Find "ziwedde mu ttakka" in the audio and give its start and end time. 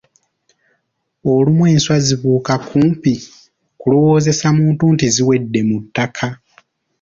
5.15-6.27